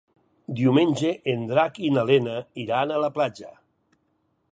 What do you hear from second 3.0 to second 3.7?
la platja.